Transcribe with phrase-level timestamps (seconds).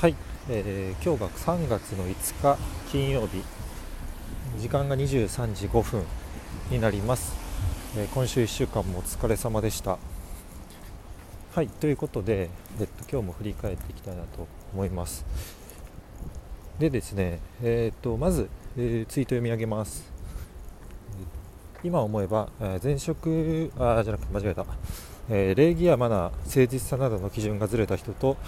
[0.00, 0.16] はい、
[0.50, 2.58] えー、今日が3月の5日
[2.90, 3.42] 金曜日。
[4.58, 6.02] 時間が23時5分
[6.68, 7.34] になります、
[7.96, 9.98] えー、今週1週間もお疲れ様でした。
[11.54, 11.68] はい。
[11.68, 15.24] ということで、えっと、今日も振り返っていきたいなと思います。
[16.78, 20.12] でですね、えー、っとまず、えー、ツイート読み上げます。
[21.84, 24.66] 今思えば、え前職あじゃなくて間違えた、
[25.28, 28.38] え礼儀やマナー誠実さなどの基準がずれた人と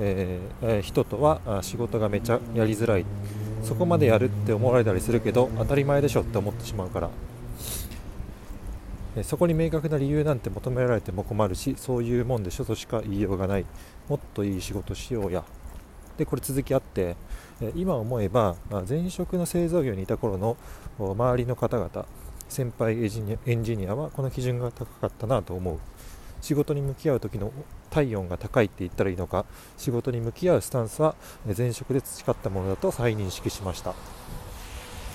[0.00, 3.04] えー、人とは仕事がめちゃやりづらい。
[3.64, 7.10] そこまでやるって思われたりするけど当たり前でしょって思ってしまうから。
[9.24, 13.66] そこに明確な理由なんて求められても困るしそういうもんでしょとしか言いようがない。
[14.08, 15.44] もっといい仕事しようや。
[16.16, 17.16] でこれ続きあって
[17.74, 18.56] 今思えば
[18.88, 20.56] 前職の製造業にいた頃の
[20.98, 22.06] 周りの方々
[22.48, 23.04] 先輩
[23.46, 25.78] エンジニアはこの基準が高かったなと思う。
[26.40, 27.52] 仕事に向き合う時の
[27.90, 29.44] 体温が高いって言ったらいいのか
[29.76, 31.14] 仕事に向き合うスタンスは
[31.56, 33.94] 前職で培ったものだと再認識しました。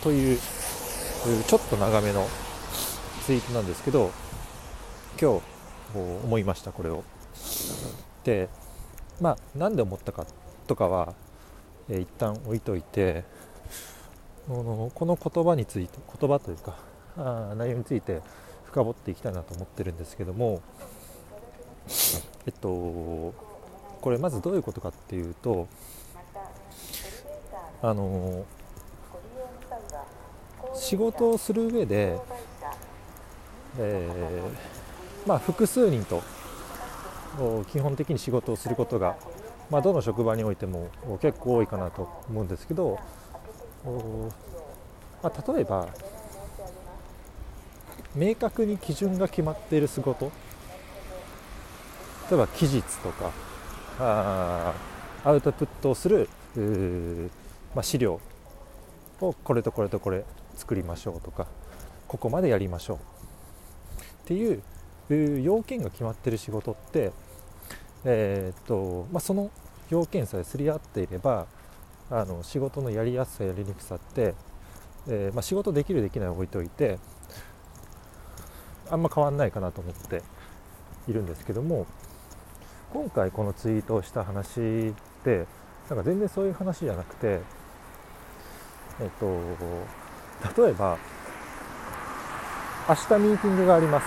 [0.04, 0.40] という
[1.48, 2.28] ちょっと長めの
[3.26, 4.12] ツイートなんですけど
[5.22, 7.04] 今日思いましたこれを。
[8.24, 8.50] で
[9.22, 10.26] まあ何で思ったか
[10.68, 11.14] とかは、
[11.90, 13.24] えー、一旦置いといて
[14.48, 16.76] この言葉について言葉というか
[17.18, 18.22] あ内容について
[18.66, 20.62] 深掘っていきたいなと思ってるんですけども
[22.46, 22.70] えっと
[24.02, 25.68] これまずどういうことかっていうと
[27.82, 28.46] あの
[30.74, 32.18] 仕事をする上で、
[33.78, 36.22] えー、まあ、複数人と
[37.72, 39.16] 基本的に仕事をすることが、
[39.70, 40.90] まあ、どの職場においても
[41.22, 43.00] 結構多いかなと思うんですけど、
[45.22, 45.88] まあ、例えば
[48.16, 50.32] 明確に基準が決まっている仕事
[52.30, 53.32] 例えば期日とか
[54.00, 54.74] あ
[55.24, 56.30] アウトプットをする、
[57.76, 58.20] まあ、資料
[59.22, 61.48] をこれとこれとこれ作りましょうとか
[62.08, 63.02] ここまでやりましょうっ
[64.26, 64.62] ていう
[65.42, 67.12] 要件が決まってる仕事って、
[68.06, 69.52] えー、っとまあ、その
[69.90, 71.46] 要件さえすり合っていれば
[72.10, 74.34] あの仕事のやりやすさやりにくさって、
[75.08, 77.00] えー、まあ、仕事できるできないを置いといて
[78.90, 80.22] あんま変わんないかなと思って
[81.08, 81.86] いるんですけども
[82.94, 84.94] 今回このツイートをした話っ
[85.24, 85.48] て
[85.90, 87.40] なんか全然そういう話じゃなくて
[89.02, 91.00] えっと例えば
[92.88, 94.06] 明日ミーティングがあります。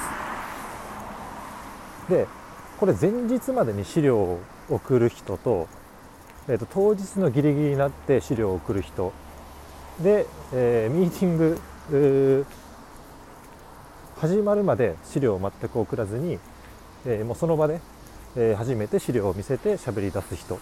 [2.09, 2.29] で
[2.79, 4.39] これ前日までに資料を
[4.71, 5.67] 送る人と,、
[6.47, 9.13] えっと当日のギリギリになって資料を送る人。
[10.01, 12.47] で、えー、ミーティング
[14.21, 16.39] 始まるまで資料を全く送らずに、
[17.05, 17.81] えー、もうその場で
[18.37, 20.59] えー、初めて資料を見せて喋り出す人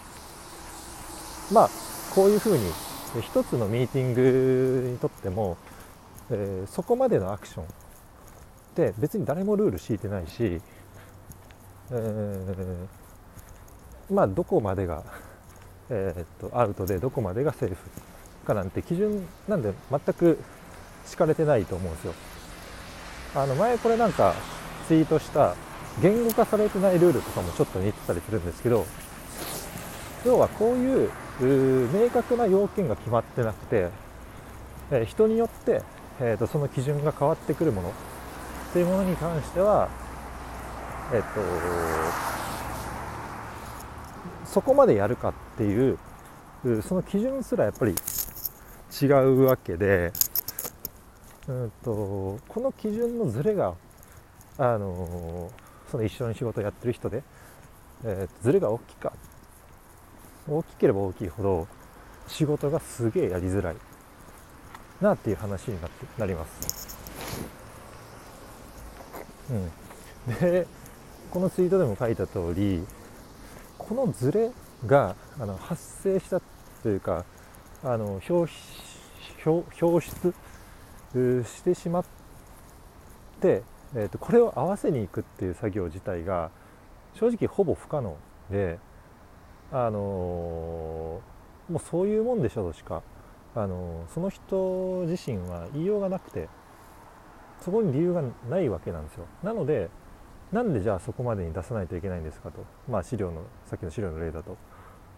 [1.53, 1.71] まあ
[2.15, 2.71] こういうふうに
[3.21, 5.57] 一つのミーティングにとっても、
[6.31, 7.65] えー、そこまでのアクション
[8.75, 10.61] で別に誰もルール敷いてないし、
[11.91, 15.05] えー、まあどこまでが、
[15.91, 17.77] えー、っとアウトでどこまでがセーフ
[18.47, 20.39] かなんて基準なんで全く
[21.07, 22.15] 敷かれてないと思うんですよ。
[23.37, 24.35] あの前これなんか
[24.87, 25.57] ツイートした
[26.03, 28.87] 言語化されてないルールとかもちょっと似てたりするんですけど
[30.25, 31.11] 要はこういう
[31.93, 33.89] 明確な要件が決まってなくて、
[34.91, 35.83] え、人によって、
[36.21, 37.93] えーと、その基準が変わってくるものっ
[38.73, 39.89] ていうものに関しては
[41.13, 41.41] えっ、ー、と
[44.47, 45.99] そこまでやるかっていう
[46.83, 47.95] その基準すらやっぱり
[49.03, 50.13] 違うわけで、
[51.49, 53.75] うんと、この基準のズレが
[54.57, 55.51] あの
[55.95, 57.23] その一緒に仕事やってる人で、
[58.05, 59.13] えー、ズレが大きか
[60.49, 61.69] 大きければ大きいほど
[62.27, 63.77] 仕事がすげえやりづらい
[65.01, 66.99] なっていう話になってなります。
[70.29, 70.67] うん、で
[71.31, 72.85] このツイートでも書いた通り
[73.79, 74.51] このズレ
[74.89, 76.41] があの発生した
[76.83, 77.25] というか
[77.85, 78.51] あの表
[79.81, 80.05] 表
[81.15, 82.05] 出してしまっ
[83.41, 83.63] て
[83.95, 86.51] えーと、これを合わせにいくっていう作業自体が
[87.15, 88.17] 正直ほぼ不可能
[88.51, 88.79] で、
[89.73, 93.03] あのー、もうそういうもんでしょとしか、
[93.55, 96.49] あのー、その人自身は言いようがなくて
[97.61, 99.27] そこに理由がないわけなんですよ。
[99.43, 99.89] なので
[100.53, 102.65] なんでじゃあそこまでに出さないといけないんですかと。
[102.89, 104.57] まあ資料のさっきの資料の例だと。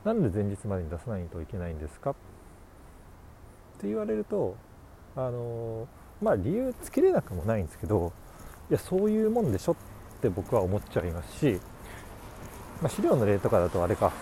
[0.04, 2.10] なんで前日までに出さないといけないんですか？
[2.10, 2.14] っ
[3.78, 4.54] て言われると
[5.16, 5.88] あの、
[6.22, 8.12] まあ理由つけれなくもないんですけど
[8.70, 9.76] いやそういうもんでしょっ
[10.20, 11.60] て僕は思っちゃいますし、
[12.82, 14.12] まあ、資料の例とかだとあれか。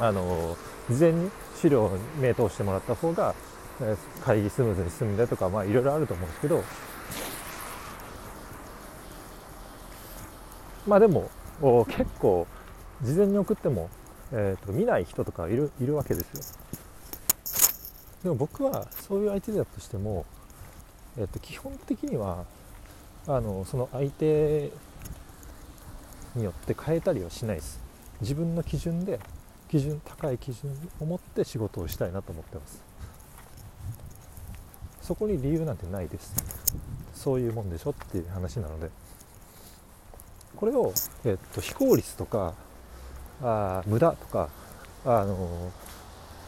[0.00, 0.56] あの
[0.90, 3.32] 事前に資料に目通してもらった方が
[4.24, 6.64] 会議スムーズに進んだとかまあいろいろあると思うんですけど。
[10.86, 11.30] まあでも
[11.88, 12.46] 結構
[13.02, 13.88] 事前に送っても、
[14.32, 16.42] えーと、見ない人とかいるいるわけですよ。
[18.24, 20.26] でも僕はそういう相手だとしても、
[21.16, 22.44] えーと、基本的には
[23.26, 24.70] あのその相手
[26.34, 27.80] によって変えたりはしないです。
[28.20, 29.18] 自分の基準で
[29.70, 32.82] 基準高い基準を持って仕事をしたいなと思ってます。
[35.02, 36.34] そこに理由なんてないです。
[37.14, 38.90] そういうもんでしょっていう話なので。
[40.56, 40.92] これを、
[41.24, 42.54] えっと、非効率とか
[43.42, 44.48] あ無駄とか
[45.04, 45.72] あの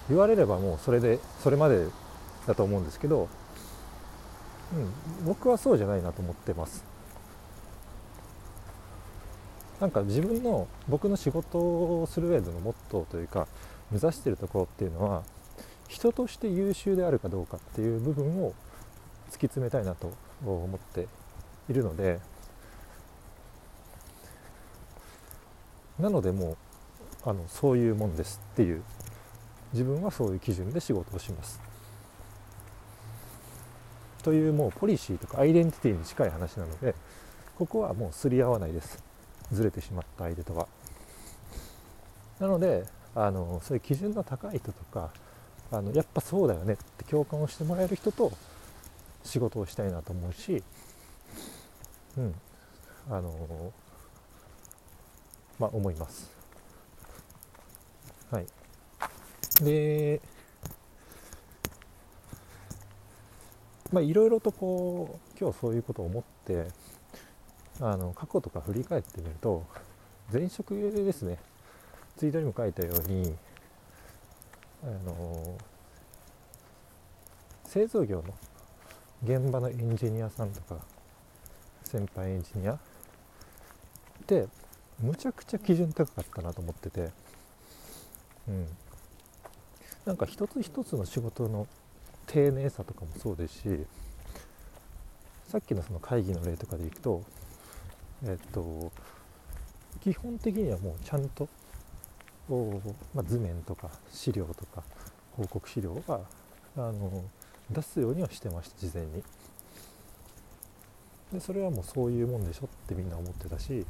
[0.08, 1.88] 言われればもうそれでそれまで
[2.46, 3.28] だと思うんですけど、
[4.74, 6.84] うん、僕はそうじゃないなと思ってます。
[9.80, 13.46] なんか自分の僕の仕事をする上でのモットーというか
[13.90, 15.22] 目指しているところっていうのは
[15.88, 18.54] 人として優秀であるかどうかっていう部分を
[19.28, 20.12] 突き詰めたいなと
[20.44, 21.08] 思って
[21.68, 22.20] いるので
[25.98, 28.82] なのでもうあのそういうもんですっていう
[29.72, 31.60] 自分はそういう基準で仕事をします。
[34.26, 36.96] というもうポリシーとかアイデンティティに近い話なので
[37.56, 39.00] ここはもうすり合わないです
[39.52, 40.66] ずれてしまった相手とは
[42.40, 45.10] なのであのそういう基準の高い人とか
[45.70, 48.32] あのやっぱそうだよねって共感をしてもらえる人と
[49.22, 50.60] 仕事をしたいなと思うし、
[52.18, 52.34] うん、
[53.08, 53.72] あの
[55.60, 56.28] まあ思います。
[58.32, 58.46] はい。
[59.62, 60.20] で、
[63.92, 66.68] まあいろいろとこう今日そういうことを思って
[67.80, 69.64] あの過去とか振り返ってみると
[70.32, 71.38] 前職ですね。
[72.16, 73.34] ツイートにも書いたように
[74.82, 75.56] あの
[77.64, 78.34] 製造業の
[79.22, 80.76] 現場のエンジニアさんとか
[81.84, 82.78] 先輩エンジニアっ
[84.26, 84.46] て
[84.98, 87.10] むちゃくちゃ基準高かったなと思ってて。
[88.48, 88.66] うん。
[90.04, 91.66] なんか一つ一つの仕事の
[92.26, 93.86] 丁寧さとかもそうですし
[95.48, 97.22] さっきのその会議の例とかでいくと
[98.24, 98.92] えっと
[100.00, 101.48] 基本的にはもうちゃんと
[102.48, 104.84] まあ、図面とか資料とか
[105.36, 106.20] 報告資料は
[106.76, 107.24] あの
[107.70, 109.22] 出すようにはしてました事前に。
[111.32, 113.84] でそれはもうそういうもんでしょってみんな思ってたし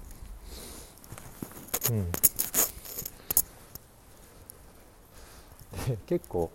[1.90, 2.10] うん。
[5.86, 6.50] で結構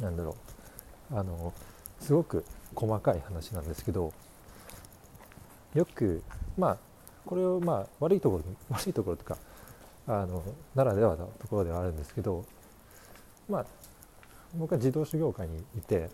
[0.00, 0.36] なんだろ
[1.12, 1.16] う。
[1.16, 1.52] あの
[2.00, 2.44] すごく
[2.74, 4.12] 細かい話なんですけど
[5.74, 6.22] よく
[6.58, 6.78] まあ
[7.26, 9.36] これをまあ悪いところ悪いところとか
[10.06, 10.42] あの
[10.74, 12.44] ならではのところではあるんですけど
[13.48, 13.66] まあ
[14.54, 16.10] 僕は自動車業界にいて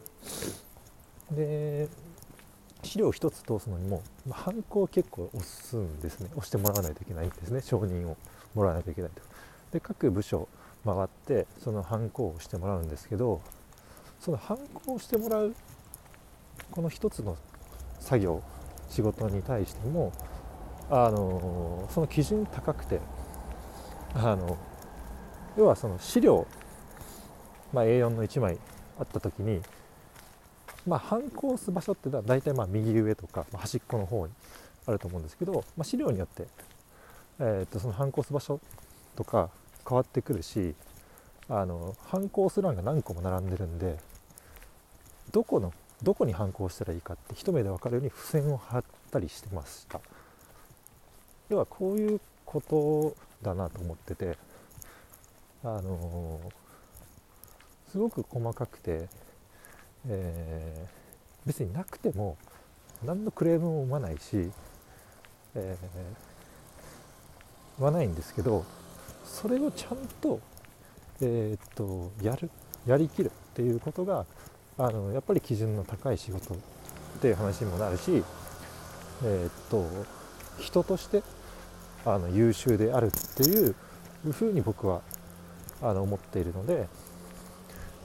[1.32, 1.88] で
[2.82, 6.30] 資料一つ通すのにも、まあ、ンコを結構押すんですね。
[6.32, 7.60] 押してもらわないといけないんですね。
[7.60, 8.16] 承認を
[8.54, 9.20] もらわないといけないと。
[9.72, 10.48] で各部署
[10.84, 13.42] 回ってそのハンコをしてもらうんですけど
[14.20, 15.54] そのハンコをしてもらう
[16.70, 17.36] この一つの
[17.98, 18.42] 作業
[18.90, 20.12] 仕事に対しても
[20.90, 23.00] あのその基準高くて
[24.14, 24.58] あの
[25.56, 26.46] 要はその資料、
[27.72, 28.58] まあ、A4 の1枚
[28.98, 29.60] あった時に
[30.86, 34.32] まあ反抗す場所ってのは大体まあ右上とか、端っこの方に
[34.86, 36.46] あると思うんですけど、まあ、資料によって、
[37.38, 38.60] えー、とその反抗す場所
[39.16, 39.50] とか
[39.88, 40.74] 変わってくるし
[41.48, 43.98] あの反抗する欄が何個も並んでるんで
[45.32, 45.72] どこの
[46.02, 50.00] どこに反抗したらいいかって一目で分かるように付箋を貼ったりしてました。
[51.50, 54.38] 要はこういうことだなと思ってて
[55.62, 59.08] あのー、すごく細かくて、
[60.08, 62.36] えー、別になくても
[63.04, 64.50] 何のクレームも生まないし、
[65.54, 65.86] えー、
[67.78, 68.64] 生まないんですけど
[69.24, 70.40] それをちゃんと,、
[71.20, 72.50] えー、っとやる
[72.86, 74.24] やりきるっていうことが
[74.80, 76.56] あのやっぱり基準の高い仕事っ
[77.20, 78.24] ていう話にもなるし、
[79.22, 79.86] えー、っと
[80.58, 81.22] 人として
[82.06, 83.74] あの優秀であるっていう
[84.32, 85.02] ふうに僕は
[85.82, 86.88] あの思っているので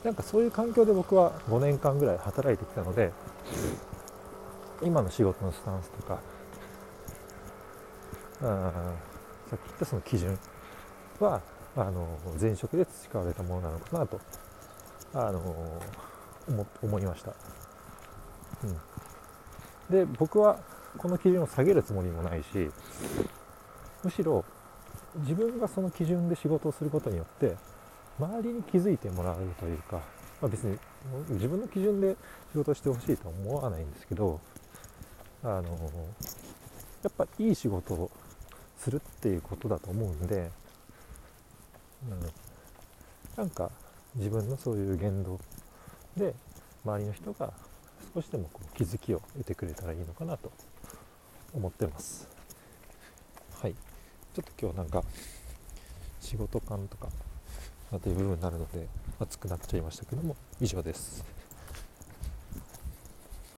[0.04, 3.14] なんかそういう環境で僕は5年間ぐらい働いてきたので
[4.84, 6.20] 今の仕事のスタンスとか
[8.42, 8.94] あ
[9.50, 10.38] さっき言ったその基準
[11.22, 11.42] は
[11.78, 14.20] あの前職で培われたものなのかなと
[15.14, 15.82] あの
[16.82, 17.34] 思いました、
[18.64, 20.60] うん、で僕は
[20.98, 22.70] この基準を下げるつもりもないし
[24.04, 24.46] むしろ
[25.18, 27.56] 自分がその基準で仕事をすることによって
[28.20, 29.98] 周りに気づいてもらうというか、
[30.42, 30.78] まあ、別に
[31.30, 32.16] 自分の基準で
[32.52, 34.40] 仕事してほしいとは思わないんですけど
[35.44, 35.64] あの
[37.04, 38.12] やっぱいい仕事を
[38.78, 40.50] するっていうことだと思うんで、
[42.10, 42.20] うん、
[43.36, 43.70] なんか
[44.16, 45.40] 自分のそういう言動
[46.18, 46.34] で
[46.84, 47.54] 周りの人が
[48.14, 50.52] 少しでもこう気づきを得てくれたらいいのかなと
[51.54, 52.28] 思ってます。
[53.62, 53.74] はい。
[53.74, 55.04] ちょっと今日なんか
[56.20, 57.08] 仕事感とか
[58.00, 58.88] という部分になるので
[59.20, 61.35] 熱くなっちゃいましたけども以上です。